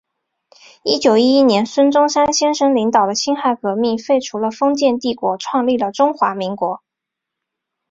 [0.81, 6.81] 一九一一年孙中山先生领导的辛亥革命，废除了封建帝制，创立了中华民国。